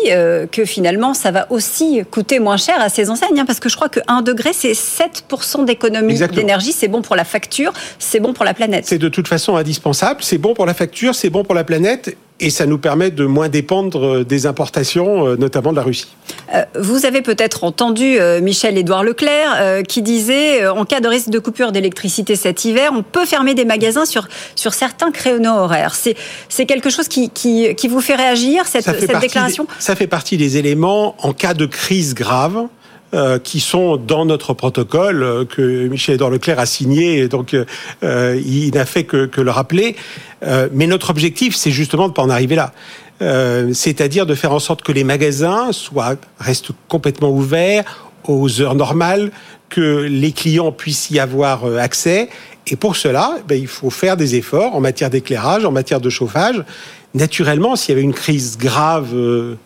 [0.51, 3.75] que finalement, ça va aussi coûter moins cher à ces enseignes, hein, parce que je
[3.75, 6.71] crois que 1 degré, c'est 7% d'économie d'énergie.
[6.71, 8.80] C'est bon pour la facture, c'est bon pour la planète.
[8.83, 10.21] C'est de toute façon indispensable.
[10.23, 13.25] C'est bon pour la facture, c'est bon pour la planète et ça nous permet de
[13.25, 16.07] moins dépendre euh, des importations, euh, notamment de la Russie.
[16.55, 21.71] Euh, vous avez peut-être entendu Michel-Édouard Leclerc qui disait en cas de risque de coupure
[21.71, 25.95] d'électricité cet hiver, on peut fermer des magasins sur, sur certains créneaux horaires.
[25.95, 29.67] C'est quelque chose qui, qui, qui, vous fait réagir, cette, cette déclaration?
[29.79, 32.67] Ça fait partie des éléments en cas de crise grave
[33.13, 38.41] euh, qui sont dans notre protocole euh, que Michel-Édouard Leclerc a signé, et donc euh,
[38.45, 39.97] il n'a fait que, que, le rappeler.
[40.71, 42.71] mais notre objectif, c'est justement de pas en arriver là.
[43.74, 47.84] C'est-à-dire de faire en sorte que les magasins soient, restent complètement ouverts
[48.24, 49.32] aux heures normales,
[49.67, 52.30] que les clients puissent y avoir accès.
[52.67, 56.10] Et pour cela, ben, il faut faire des efforts en matière d'éclairage, en matière de
[56.10, 56.63] chauffage.
[57.13, 59.13] Naturellement, s'il y avait une crise grave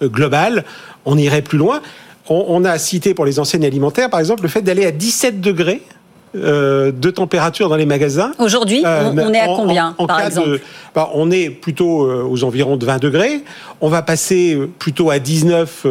[0.01, 0.65] globale,
[1.05, 1.81] on irait plus loin
[2.29, 5.81] on, a cité pour les enseignes alimentaires, par exemple, le fait d'aller à 17 degrés
[6.35, 8.31] euh, de température dans les magasins.
[8.39, 10.59] Aujourd'hui, on, euh, est à combien, par exemple
[10.93, 13.43] bah, On est plutôt euh, aux environs de 20 degrés.
[13.79, 15.85] On va passer plutôt à 19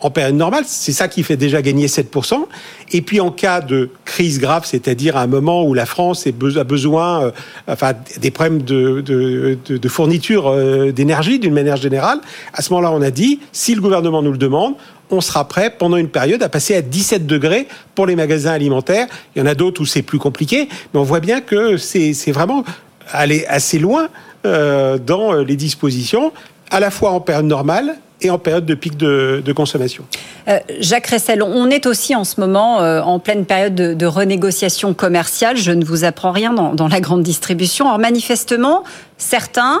[0.00, 0.62] en période normale.
[0.66, 2.46] C'est ça qui fait déjà gagner 7%.
[2.92, 6.64] Et puis en cas de crise grave, c'est-à-dire à un moment où la France a
[6.64, 7.32] besoin
[7.66, 10.54] enfin, des problèmes de, de fourniture
[10.92, 12.20] d'énergie d'une manière générale,
[12.52, 14.74] à ce moment-là, on a dit, si le gouvernement nous le demande,
[15.10, 19.06] on sera prêt pendant une période à passer à 17 degrés pour les magasins alimentaires.
[19.34, 22.32] Il y en a d'autres où c'est plus compliqué, mais on voit bien que c'est
[22.32, 22.64] vraiment
[23.12, 24.08] aller assez loin
[24.46, 26.32] euh, dans les dispositions,
[26.70, 30.04] à la fois en période normale et en période de pic de, consommation.
[30.48, 34.92] Euh, Jacques Ressel, on est aussi en ce moment euh, en pleine période de, renégociation
[34.92, 35.56] commerciale.
[35.56, 37.86] Je ne vous apprends rien dans, dans la grande distribution.
[37.86, 38.82] Alors manifestement,
[39.18, 39.80] certains,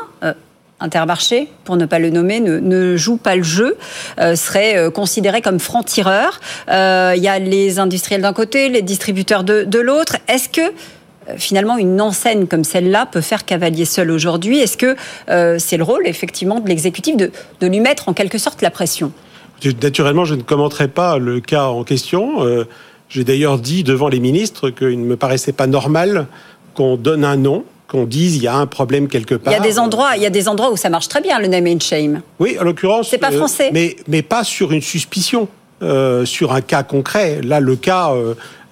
[0.80, 3.76] Intermarché, pour ne pas le nommer, ne, joue pas le jeu,
[4.20, 6.38] euh, serait euh, considéré comme franc-tireur.
[6.70, 10.18] Euh, il y a les industriels d'un côté, les distributeurs de, l'autre.
[10.28, 10.72] Est-ce que
[11.36, 14.60] finalement une enseigne comme celle-là peut faire cavalier seul aujourd'hui?
[14.60, 14.96] Est-ce que
[15.58, 19.12] c'est le rôle effectivement de l'exécutif de, lui mettre en quelque sorte la pression?
[19.82, 22.64] Naturellement, je ne commenterai pas le cas en question.
[23.08, 26.26] J'ai d'ailleurs dit devant les ministres qu'il ne me paraissait pas normal
[26.74, 29.52] qu'on donne un nom qu'on dise il y a un problème quelque part.
[29.52, 31.40] Il y a des endroits, il y a des endroits où ça marche très bien
[31.40, 32.20] le name and shame.
[32.38, 33.08] Oui, en l'occurrence.
[33.08, 33.70] C'est pas euh, français.
[33.72, 35.48] mais mais pas sur une suspicion.
[35.80, 37.40] Euh, sur un cas concret.
[37.40, 38.10] Là, le cas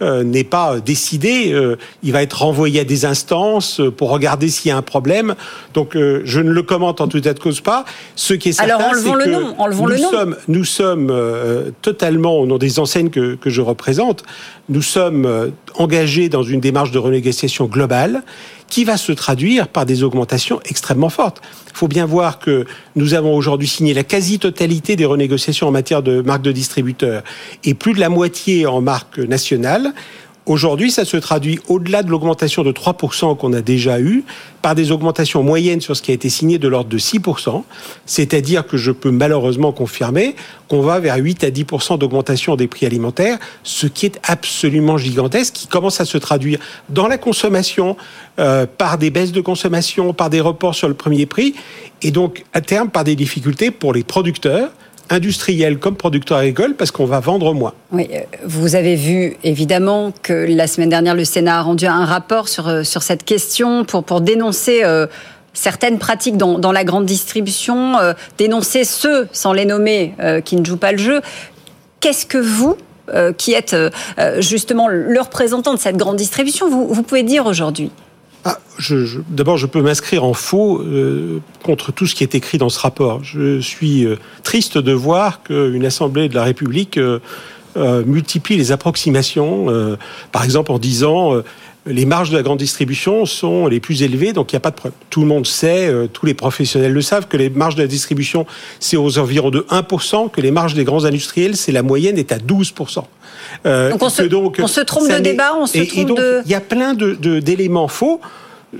[0.02, 1.54] euh, n'est pas décidé.
[2.02, 5.36] il va être renvoyé à des instances pour regarder s'il y a un problème.
[5.72, 7.84] Donc, je ne le commente en tout état de cause pas.
[8.16, 9.54] Ce qui est certain, Alors, enlevons le nom.
[9.56, 10.10] Enlevons nous le nom.
[10.10, 14.24] Sommes, nous sommes totalement, au nom des enseignes que, que je représente,
[14.68, 18.24] nous sommes engagés dans une démarche de renégociation globale
[18.68, 21.40] qui va se traduire par des augmentations extrêmement fortes.
[21.68, 26.02] Il faut bien voir que nous avons aujourd'hui signé la quasi-totalité des renégociations en matière
[26.02, 27.22] de marque de distributeur
[27.64, 29.92] et plus de la moitié en marque nationale.
[30.46, 34.22] Aujourd'hui, ça se traduit au-delà de l'augmentation de 3% qu'on a déjà eue,
[34.62, 37.64] par des augmentations moyennes sur ce qui a été signé de l'ordre de 6%.
[38.06, 40.36] C'est-à-dire que je peux malheureusement confirmer
[40.68, 45.52] qu'on va vers 8 à 10% d'augmentation des prix alimentaires, ce qui est absolument gigantesque,
[45.52, 47.96] qui commence à se traduire dans la consommation,
[48.38, 51.56] euh, par des baisses de consommation, par des reports sur le premier prix,
[52.02, 54.70] et donc à terme par des difficultés pour les producteurs
[55.10, 57.72] industriels comme producteurs agricoles parce qu'on va vendre moins.
[57.92, 62.04] Oui, euh, vous avez vu évidemment que la semaine dernière, le Sénat a rendu un
[62.04, 65.06] rapport sur, euh, sur cette question pour, pour dénoncer euh,
[65.52, 67.94] certaines pratiques dans, dans, la grande distribution,
[68.36, 70.14] dénoncer ceux, sans les nommer,
[70.44, 71.22] qui ne jouent pas le jeu.
[72.00, 72.76] Qu'est-ce que vous,
[73.38, 73.74] qui êtes
[74.36, 77.90] justement le représentant de cette grande distribution, vous, vous pouvez dire aujourd'hui?
[78.48, 78.58] Ah,
[79.28, 82.78] D'abord, je peux m'inscrire en faux euh, contre tout ce qui est écrit dans ce
[82.78, 83.24] rapport.
[83.24, 87.18] Je suis euh, triste de voir qu'une Assemblée de la République euh,
[87.74, 89.66] multiplie les approximations,
[90.30, 91.42] par exemple en disant
[91.86, 94.70] les marges de la grande distribution sont les plus élevées, donc il n'y a pas
[94.70, 94.98] de problème.
[95.10, 97.88] Tout le monde sait, euh, tous les professionnels le savent, que les marges de la
[97.88, 98.46] distribution,
[98.80, 102.32] c'est aux environs de 1%, que les marges des grands industriels, c'est la moyenne est
[102.32, 103.04] à 12%.
[103.64, 106.42] Euh, donc, on se, on se, trompe de débat, on se trompe de...
[106.44, 108.20] Il y a plein d'éléments de, faux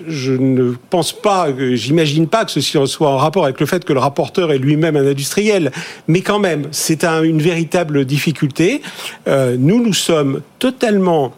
[0.09, 3.93] je ne pense pas, j'imagine pas que ceci soit en rapport avec le fait que
[3.93, 5.71] le rapporteur est lui-même un industriel,
[6.09, 8.83] mais quand même, c'est un, une véritable difficulté.
[9.29, 11.33] Euh, nous, nous sommes totalement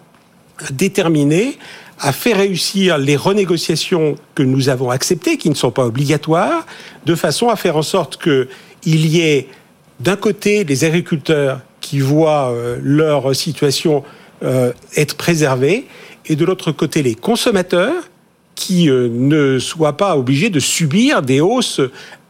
[0.70, 1.58] déterminé
[2.00, 6.66] à faire réussir les renégociations que nous avons acceptées, qui ne sont pas obligatoires,
[7.06, 9.48] de façon à faire en sorte qu'il y ait
[10.00, 14.04] d'un côté les agriculteurs qui voient euh, leur situation
[14.42, 15.86] euh, être préservée,
[16.26, 18.08] et de l'autre côté les consommateurs
[18.54, 21.80] qui euh, ne soient pas obligés de subir des hausses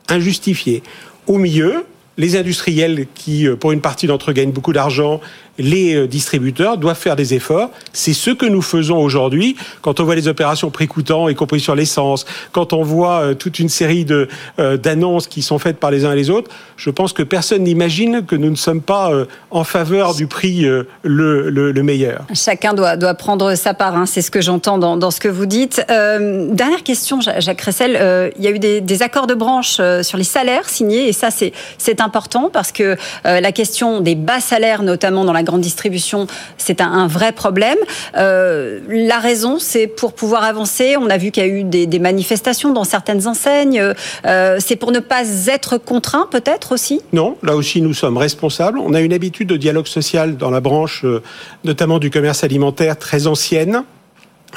[0.09, 0.83] injustifiées.
[1.27, 1.85] Au milieu,
[2.17, 5.21] les industriels qui, pour une partie d'entre eux, gagnent beaucoup d'argent
[5.59, 7.71] les euh, distributeurs doivent faire des efforts.
[7.93, 11.61] C'est ce que nous faisons aujourd'hui quand on voit les opérations prix coûtant, y compris
[11.61, 15.79] sur l'essence, quand on voit euh, toute une série de euh, d'annonces qui sont faites
[15.79, 16.51] par les uns et les autres.
[16.77, 19.11] Je pense que personne n'imagine que nous ne sommes pas
[19.51, 20.65] en faveur du prix
[21.03, 22.25] le, le, meilleur.
[22.35, 25.47] Chacun doit, doit prendre sa part, hein, c'est ce que j'entends dans, ce que vous
[25.47, 25.83] dites.
[25.89, 28.33] dernière question, Jacques Ressel.
[28.39, 31.31] il y a eu des, des accords de branche sur les salaires signés et ça
[31.31, 36.27] c'est important parce que la question des bas salaires, notamment dans la grande distribution,
[36.59, 37.79] c'est un, vrai problème.
[38.17, 40.97] Euh, la raison, c'est pour pouvoir avancer.
[41.01, 43.83] On a vu qu'il y a eu des, manifestations dans certaines enseignes.
[44.27, 47.01] Euh, c'est pour ne pas être contraint, peut-être aussi?
[47.13, 48.79] Non, là aussi, nous sommes responsables.
[48.79, 51.23] On a une habitude de dialogue social dans la branche, euh,
[51.65, 53.85] notamment du commerce alimentaire, très ancienne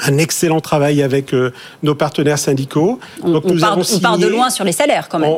[0.00, 1.52] un excellent travail avec euh,
[1.82, 2.98] nos partenaires syndicaux.
[3.22, 5.30] On, Donc, nous part, avons on de loin sur les salaires quand même.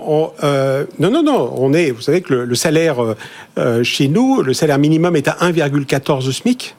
[0.42, 1.52] Euh, non, non, non.
[1.56, 2.96] On est, vous savez que le, salaire
[3.58, 6.76] euh, chez nous, le salaire minimum est à 1,14 SMIC.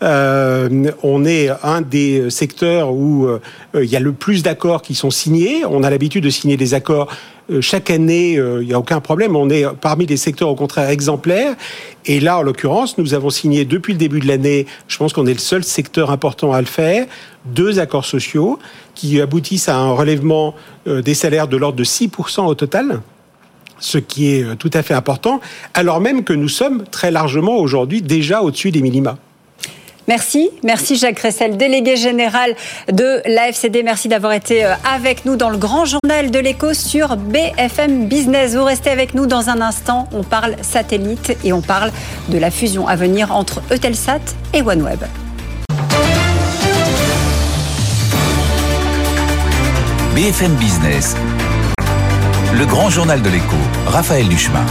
[0.00, 3.28] On est un des secteurs où
[3.74, 5.64] il y a le plus d'accords qui sont signés.
[5.64, 7.08] On a l'habitude de signer des accords
[7.50, 9.34] euh, chaque année, euh, il n'y a aucun problème.
[9.36, 11.54] On est parmi les secteurs au contraire exemplaires.
[12.04, 15.26] Et là, en l'occurrence, nous avons signé depuis le début de l'année, je pense qu'on
[15.26, 17.06] est le seul secteur important à le faire,
[17.46, 18.58] deux accords sociaux
[18.94, 20.54] qui aboutissent à un relèvement
[20.86, 23.00] euh, des salaires de l'ordre de 6% au total
[23.80, 25.40] ce qui est tout à fait important,
[25.72, 29.18] alors même que nous sommes très largement aujourd'hui déjà au-dessus des minima.
[30.08, 30.50] Merci.
[30.64, 32.56] Merci Jacques Ressel, délégué général
[32.90, 33.82] de l'AFCD.
[33.82, 38.54] Merci d'avoir été euh, avec nous dans le grand journal de l'écho sur BFM Business.
[38.54, 40.08] Vous restez avec nous dans un instant.
[40.12, 41.92] On parle satellite et on parle
[42.30, 44.20] de la fusion à venir entre Eutelsat
[44.54, 45.04] et OneWeb.
[50.14, 51.14] BFM Business,
[52.54, 54.64] le grand journal de l'écho, Raphaël Duchemin.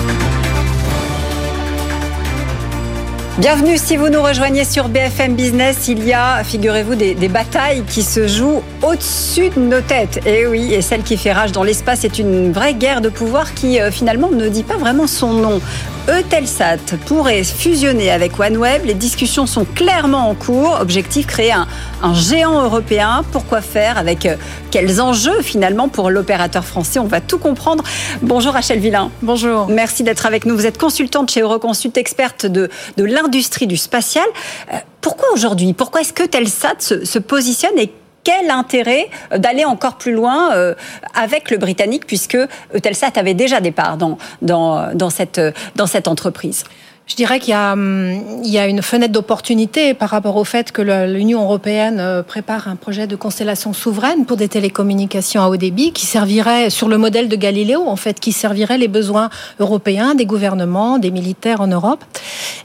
[3.39, 5.88] Bienvenue si vous nous rejoignez sur BFM Business.
[5.88, 10.26] Il y a, figurez-vous, des, batailles qui se jouent au-dessus de nos têtes.
[10.26, 13.54] Et oui, et celle qui fait rage dans l'espace est une vraie guerre de pouvoir
[13.54, 15.62] qui euh, finalement ne dit pas vraiment son nom.
[16.10, 18.86] Eutelsat pourrait fusionner avec OneWeb.
[18.86, 20.78] Les discussions sont clairement en cours.
[20.80, 21.67] Objectif créer un,
[22.13, 23.23] géant européen.
[23.34, 24.38] Pourquoi faire Avec euh,
[24.71, 26.97] quels enjeux finalement pour l'opérateur français?
[27.00, 27.84] On va tout comprendre.
[28.21, 29.12] Bonjour Rachel Villain.
[29.21, 29.67] Bonjour.
[29.67, 30.56] Merci d'être avec nous.
[30.56, 34.26] Vous êtes consultante chez Euroconsult, experte de, de l'industrie du spatial.
[34.74, 35.74] Euh, pourquoi aujourd'hui?
[35.74, 37.92] Pourquoi est-ce que Telsat se, se positionne et
[38.24, 40.76] quel intérêt euh, d'aller encore plus loin euh,
[41.13, 42.38] avec le Britannique, puisque
[42.76, 45.42] Eutelsat avait déjà des parts dans, dans, cette,
[45.76, 46.63] dans cette entreprise?
[47.08, 50.82] Je dirais qu'il y, hum, y, a une fenêtre d'opportunité par rapport au fait que
[50.82, 55.93] l'Union européenne euh, prépare un projet de constellation souveraine pour des télécommunications à haut débit
[55.93, 59.30] qui servirait sur le modèle de Galiléo, en fait, qui servirait les besoins
[59.62, 62.04] européens, des gouvernements, des militaires en Europe.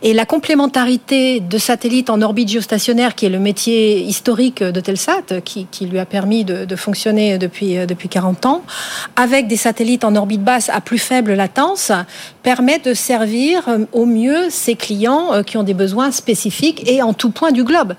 [0.02, 5.40] Et la complémentarité de satellites en orbite géostationnaire, qui est le métier historique de Telsat,
[5.44, 8.62] qui, lui a permis de, de, fonctionner depuis, euh, depuis 40 ans,
[9.14, 11.92] avec des satellites en orbite basse à plus faible latence,
[12.42, 17.02] permet de servir euh, au mieux ces clients euh, qui ont des besoins spécifiques et
[17.02, 17.94] en tout point du globe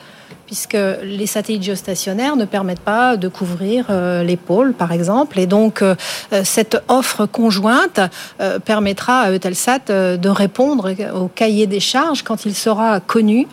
[0.54, 5.40] puisque les satellites géostationnaires ne permettent pas de couvrir euh, les pôles, par exemple.
[5.40, 5.96] Et donc, euh,
[6.44, 8.00] cette offre conjointe
[8.64, 13.48] permettra à Eutelsat de répondre au cahier des charges quand il sera connu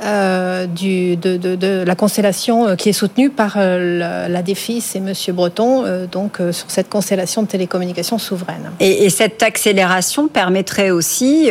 [0.00, 6.88] de, la constellation qui est soutenue par la, Défis et Monsieur Breton, donc sur cette
[6.88, 8.70] constellation de télécommunications souveraine.
[8.80, 11.50] Et, et cette accélération permettrait aussi,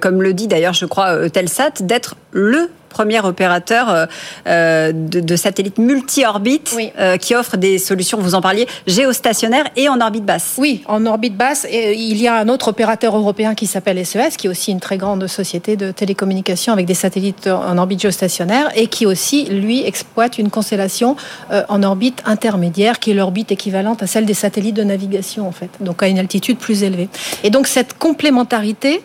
[0.00, 4.08] comme le dit d'ailleurs, je crois, Eutelsat, d'être le premier opérateur
[4.46, 6.74] de, de satellites multi-orbite
[7.20, 10.54] qui offre des solutions, vous en parliez, géostationnaires et en orbite basse.
[10.56, 11.66] Oui, en orbite basse.
[11.70, 14.80] Et il y a un autre opérateur européen qui s'appelle SES, qui est aussi une
[14.80, 19.84] très grande société de télécommunications avec des satellites en orbite géostationnaire et qui aussi, lui,
[19.84, 21.16] exploite une constellation
[21.50, 25.70] en orbite intermédiaire, qui est l'orbite équivalente à celle des satellites de navigation, en fait,
[25.80, 27.08] donc à une altitude plus élevée.
[27.44, 29.02] Et donc cette complémentarité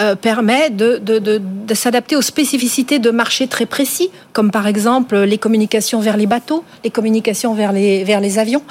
[0.00, 4.66] euh, permet de, de, de, de s'adapter aux spécificités de marchés très précis, comme par
[4.66, 8.62] exemple les communications vers les bateaux, les communications vers les, vers les avions.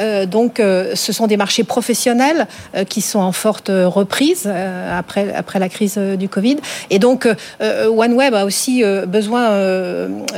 [0.00, 4.98] Euh, donc, euh, ce sont des marchés professionnels euh, qui sont en forte reprise euh,
[4.98, 6.56] après, après la crise du Covid.
[6.90, 7.28] Et donc,
[7.60, 9.50] OneWeb a aussi besoin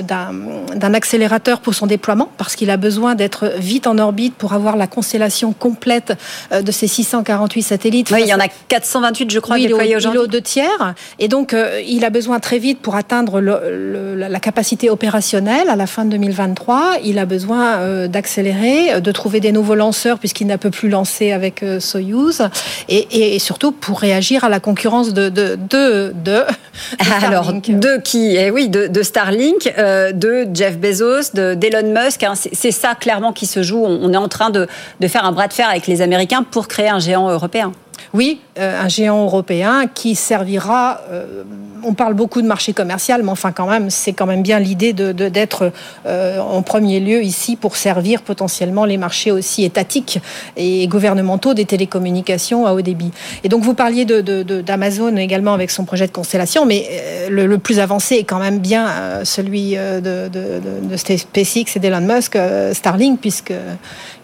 [0.02, 4.76] d'un accélérateur pour son déploiement, parce qu'il a besoin d'être vite en orbite pour avoir
[4.76, 6.14] la constellation complète
[6.52, 8.10] de ces 648 satellites.
[8.10, 10.94] Oui, il y en a 428, je crois, oui, déployés aujourd'hui tiers.
[11.18, 15.68] Et donc, euh, il a besoin très vite pour atteindre le, le, la capacité opérationnelle
[15.68, 16.96] à la fin de 2023.
[17.04, 21.32] Il a besoin euh, d'accélérer, de trouver des nouveaux lanceurs puisqu'il n'a peut plus lancer
[21.32, 22.42] avec euh, Soyuz.
[22.88, 26.42] Et, et, surtout pour réagir à la concurrence de de de, de,
[27.22, 32.22] alors de qui eh oui de, Starlink, euh, de Jeff Bezos, de d'Elon Musk.
[32.22, 33.84] Hein, c'est ça clairement qui se joue.
[33.84, 34.66] On, on est en train de
[35.06, 37.72] faire un bras de fer avec les Américains pour créer un géant européen.
[38.14, 41.00] Oui, euh, un géant européen qui servira.
[41.10, 41.42] Euh,
[41.82, 44.92] on parle beaucoup de marché commercial, mais enfin quand même, c'est quand même bien l'idée
[44.92, 45.72] de d'être
[46.06, 50.20] euh, en premier lieu ici pour servir potentiellement les marchés aussi étatiques
[50.56, 53.10] et gouvernementaux des télécommunications à haut débit.
[53.42, 56.88] Et donc vous parliez d'Amazon de, de, également avec son projet de constellation, mais
[57.28, 60.30] le, plus avancé est quand même bien celui de,
[60.96, 62.38] SpaceX et d'Elon Musk,
[62.72, 63.52] Starlink, puisque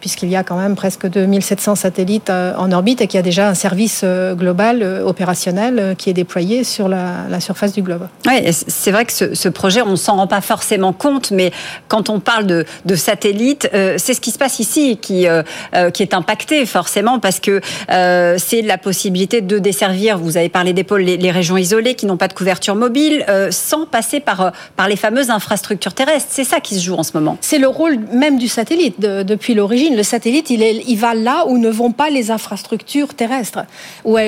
[0.00, 3.48] puisqu'il y a quand même presque 2700 satellites en orbite et qu'il y a déjà
[3.48, 8.08] un service global opérationnel qui est déployé sur la, la surface du globe.
[8.26, 11.52] Oui, c'est vrai que ce, ce projet, on ne s'en rend pas forcément compte, mais
[11.88, 15.42] quand on parle de, de satellites, euh, c'est ce qui se passe ici qui, euh,
[15.92, 20.72] qui est impacté forcément parce que euh, c'est la possibilité de desservir, vous avez parlé
[20.72, 24.52] des pôles, les, les régions isolées qui n'ont pas de couverture mobile, sans passer par,
[24.76, 26.28] par les fameuses infrastructures terrestres.
[26.30, 27.36] C'est ça qui se joue en ce moment.
[27.40, 31.14] C'est le rôle même du satellite de, depuis l'origine le satellite, il, est, il, va
[31.14, 33.49] là où ne vont pas les infrastructures terrestres,
[34.04, 34.18] où,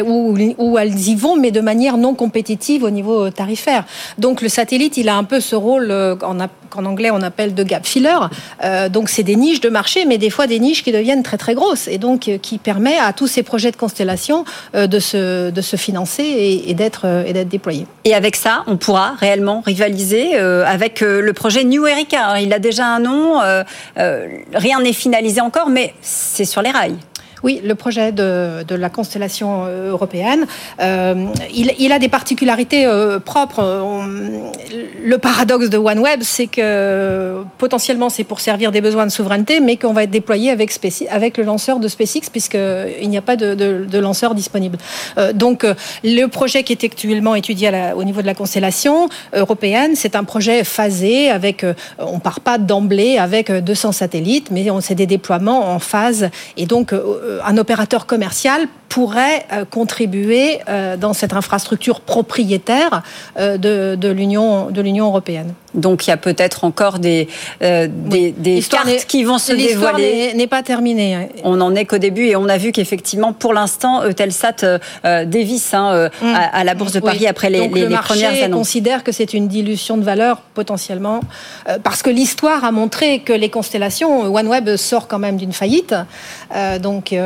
[0.58, 3.84] où, elles y vont, mais de manière non compétitive au niveau tarifaire.
[4.18, 6.38] Donc le satellite, il a un peu ce rôle euh, en,
[6.76, 8.16] en anglais on appelle de gap filler.
[8.64, 11.38] Euh, donc c'est des niches de marché, mais des fois des niches qui deviennent très
[11.38, 14.98] très grosses et donc euh, qui permet à tous ces projets de constellation euh, de,
[15.00, 17.06] se, financer et, d'être
[17.44, 17.86] déployés.
[18.04, 22.40] Et avec ça, on pourra réellement rivaliser euh, avec euh, le projet New Erika.
[22.40, 23.40] Il a déjà un nom,
[24.54, 26.96] rien n'est finalisé encore, mais c'est sur les rails.
[27.42, 30.46] Oui, le projet de, de la constellation euh, européenne,
[30.80, 33.62] euh, il, il, a des particularités euh, propres.
[35.04, 39.76] Le paradoxe de OneWeb, c'est que potentiellement c'est pour servir des besoins de souveraineté, mais
[39.76, 40.72] qu'on va être déployé avec,
[41.10, 44.78] avec le lanceur de SpaceX, puisqu'il n'y a pas de, de, de, lanceur disponible.
[45.18, 45.66] Euh, donc
[46.04, 50.14] le projet qui est actuellement étudié à la, au niveau de la constellation européenne, c'est
[50.14, 51.66] un projet phasé, avec,
[51.98, 56.92] on part pas d'emblée avec 200 satellites, mais c'est des déploiements en phase, et donc
[57.44, 63.02] un opérateur commercial pourrait euh, contribuer euh, dans cette infrastructure propriétaire
[63.38, 65.54] euh, de, de l'Union européenne.
[65.74, 67.28] Donc il y a peut-être encore des
[67.62, 70.32] euh, des, des cartes qui vont se dévoiler.
[70.34, 71.28] n'est pas terminée.
[71.44, 75.74] On n'en est qu'au début et on a vu qu'effectivement pour l'instant Eutelsat euh, dévisse
[75.74, 76.26] hein, mmh.
[76.26, 77.26] à, à, la bourse de Paris oui.
[77.26, 78.58] après les, Donc, les, le les premières annonces.
[78.58, 81.20] considère que c'est une dilution de valeur potentiellement
[81.68, 85.94] euh, parce que l'histoire a montré que les constellations OneWeb sort quand même d'une faillite.
[86.80, 87.18] donc il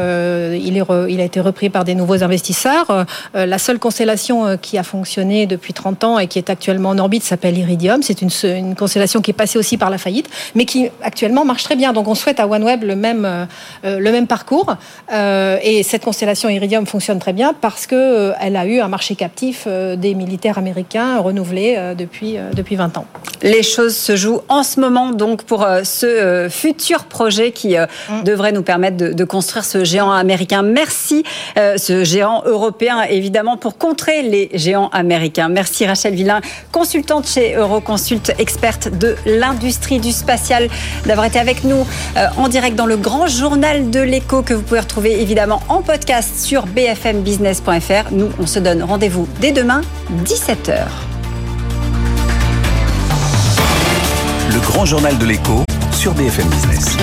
[0.77, 3.07] est re, il a été repris par des nouveaux investisseurs.
[3.35, 6.91] Euh, la seule constellation euh, qui a fonctionné depuis 30 ans et qui est actuellement
[6.91, 8.03] en orbite s'appelle Iridium.
[8.03, 11.65] C'est une, une, constellation qui est passée aussi par la faillite, mais qui actuellement marche
[11.65, 11.93] très bien.
[11.93, 14.77] Donc on souhaite à OneWeb le même, euh, le même parcours.
[15.13, 19.15] Euh, et cette constellation Iridium fonctionne très bien parce qu'elle euh, a eu un marché
[19.15, 23.07] captif euh, des militaires américains renouvelé depuis, depuis 20 ans.
[23.43, 28.25] Les choses se jouent en ce moment donc pour ce futur projet qui mmh.
[28.25, 30.63] devrait nous permettre de, de, construire ce géant américain.
[30.63, 31.25] Merci
[31.59, 35.49] euh, ce géant européen, évidemment, pour contrer les géants américains.
[35.49, 36.41] Merci Rachel Villain,
[36.73, 40.69] consultante chez Euroconsult, experte de l'industrie du spatial,
[41.05, 41.87] d'avoir été avec nous
[42.17, 45.83] euh, en direct dans le grand journal de l'écho que vous pouvez retrouver évidemment en
[45.83, 48.13] podcast sur bfmbusiness.fr.
[48.13, 49.81] Nous, on se donne rendez-vous dès demain,
[50.25, 50.87] 17h.
[54.53, 56.97] Le grand journal de l'écho sur BFM Business.